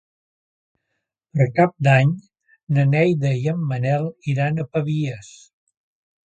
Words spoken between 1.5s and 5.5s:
Cap d'Any na Neida i en Manel iran a Pavies.